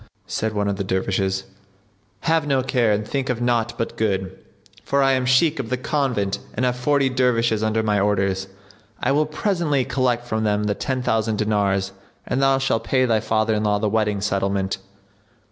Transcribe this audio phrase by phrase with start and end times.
[0.25, 1.43] Said one of the Dervishes,
[2.21, 4.35] "Have no care and think of naught but good;
[4.83, 8.47] for I am Shaykh of the Convent and have forty Dervishes under my orders.
[8.99, 11.91] I will presently collect from them the ten thousand dinars
[12.25, 14.79] and thou shalt pay thy father in law the wedding settlement.